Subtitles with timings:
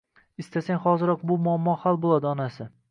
[0.41, 2.73] -Istasang, hoziroq bu muammo hal boʻladi onasi